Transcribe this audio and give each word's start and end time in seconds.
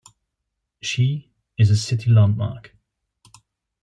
She 0.81 1.29
is 1.59 1.69
a 1.69 1.77
city 1.77 2.09
landmark. 2.09 2.75